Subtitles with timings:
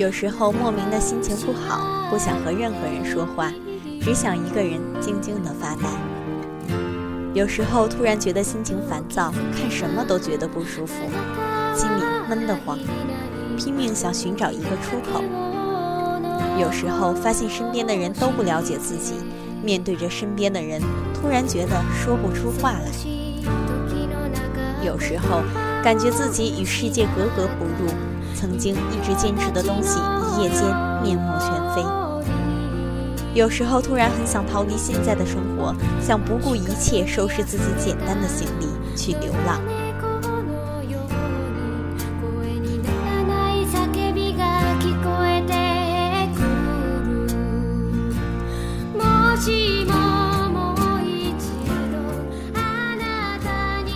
[0.00, 3.52] 有时候莫名的心情不好，不想和任何人说话，
[4.00, 5.90] 只想一个人静静的发呆。
[7.34, 10.94] 有时候突然觉得心情烦躁，看什么都觉得不舒服，
[11.76, 12.78] 心里闷得慌，
[13.58, 15.22] 拼命想寻找一个出口。
[16.58, 19.16] 有时候发现身边的人都不了解自己，
[19.62, 20.80] 面对着身边的人，
[21.12, 22.90] 突然觉得说不出话来。
[24.82, 25.42] 有时候
[25.84, 27.92] 感觉自己与世界格格不入。
[28.40, 30.62] 曾经一直坚持的东西，一夜间
[31.02, 31.84] 面目全非。
[33.34, 39.60] 有时候突然很想逃离现在的生活，想不顾一切收拾自己简单的行李去流浪。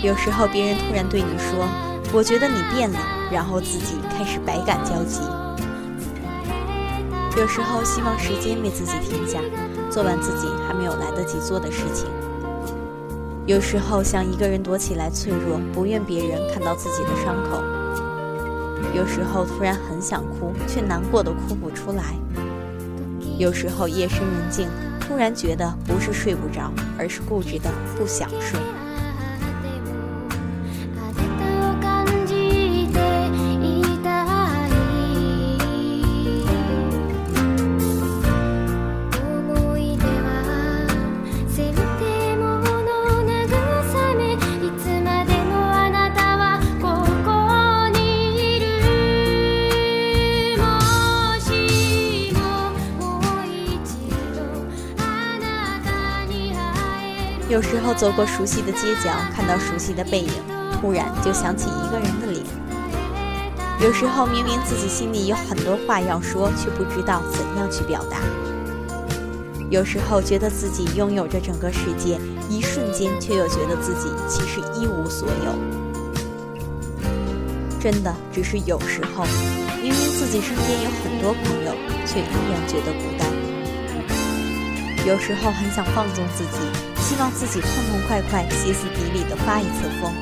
[0.00, 1.68] 有时候别人突然对你说
[2.14, 2.98] ：“我觉得你变了。”
[3.30, 5.20] 然后自己开始百感交集，
[7.36, 9.38] 有时候希望时间为自己停下，
[9.90, 12.06] 做完自己还没有来得及做的事情；
[13.46, 17.60] 有时候想一个人躲起来脆弱，不愿别人看到自己的伤口；
[18.96, 22.02] 有时候突然很想哭，却难过的哭不出来；
[23.38, 24.66] 有时候夜深人静，
[24.98, 28.58] 突然觉得不是睡不着，而是固执的不想睡。
[57.48, 60.30] 有时候走过熟悉的街角，看到熟悉的背影，
[60.78, 62.44] 突然就想起一个人的脸。
[63.80, 68.18] 有时候明明自己心里有很多话要说，却不知道怎样去表达。
[69.70, 72.20] 有时候觉得自己拥有着整个世界，
[72.50, 75.54] 一瞬间却又觉得自己其实一无所有。
[77.80, 79.24] 真的，只是有时候，
[79.82, 81.72] 明明自己身边有很多朋友，
[82.04, 83.26] 却依然觉得孤单。
[85.06, 86.97] 有时候很想放纵自己。
[87.08, 90.12] 希望自己痛痛快快、歇斯底里的发一次疯。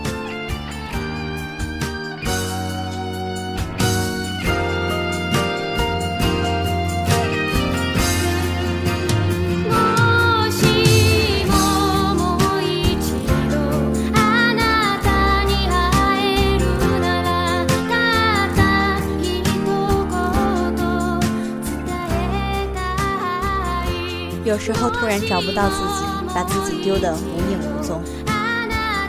[24.45, 26.16] 有时候突然找不到自己。
[26.37, 28.03] 把自己丢得无影无踪，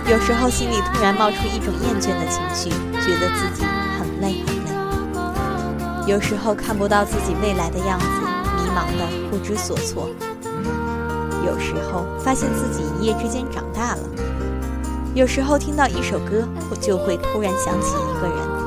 [0.09, 2.69] 有时候心里突然冒出一种厌倦的情绪，
[3.01, 3.65] 觉得自己
[3.99, 4.71] 很累很累。
[6.07, 8.05] 有时候看不到自己未来的样子，
[8.55, 10.09] 迷茫的不知所措。
[11.45, 14.03] 有时候发现自己一夜之间长大了。
[15.13, 18.57] 有时候听到一首歌，我就会突然想起一个人。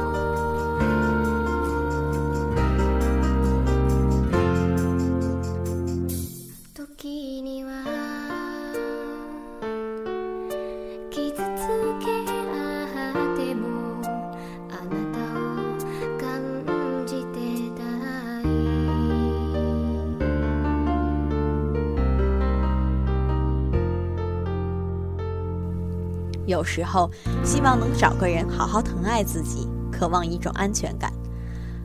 [26.50, 27.09] 有时候
[27.44, 31.12] 希望能找个人好好疼爱自己，渴望一种安全感。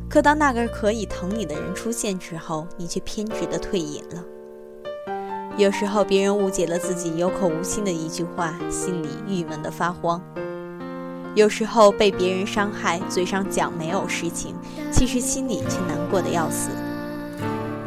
[0.10, 4.24] 可当那个可以疼你的人出现之后，你却偏执的退隐了。
[5.56, 10.20] 有时候别人误解了自己有口无心的一句话，心里郁闷的发慌。
[11.36, 14.56] 有时候被别人伤害，嘴上讲没有事情，
[14.92, 16.72] 其实心里却难过的要死。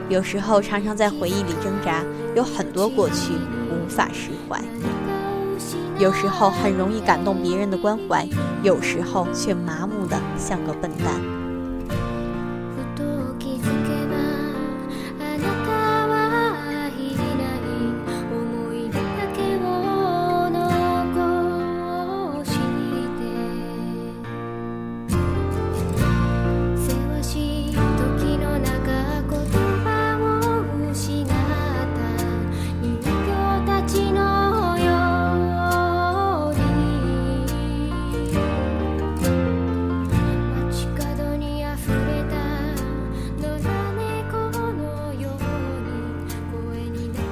[0.09, 2.05] 有时候常常在回忆里挣扎，
[2.37, 3.33] 有很多过去
[3.69, 4.63] 无法释怀。
[5.99, 8.25] 有时候很容易感动别人的关怀，
[8.63, 11.38] 有时候却麻木的像个笨蛋。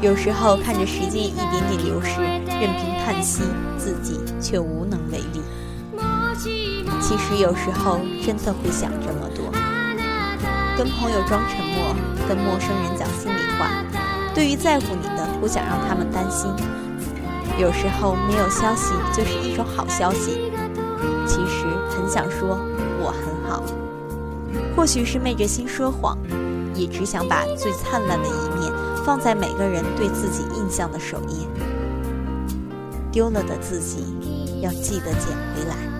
[0.06, 3.42] 有时候看着时间一点点流逝，任凭叹息，
[3.76, 5.42] 自己却无能为力。
[7.02, 9.50] 其实有时候真的会想这么多。
[10.78, 11.92] 跟朋友装沉默，
[12.28, 13.82] 跟陌生人讲心里话。
[14.32, 16.48] 对于在乎你的，不想让他们担心。
[17.58, 20.52] 有时候没有消息就是一种好消息。
[21.26, 22.56] 其实很想说
[23.02, 23.60] 我很好，
[24.76, 26.16] 或许是昧着心说谎，
[26.76, 28.72] 也只想把最灿烂的一面
[29.06, 31.46] 放在每个人对自己印象的首页。
[33.12, 35.95] 丢了的自己，要记得捡回来。